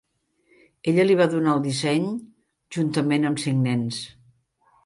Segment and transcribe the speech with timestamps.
[0.91, 2.09] Ella li va donar el disseny,
[2.79, 4.05] juntament amb cinc nens.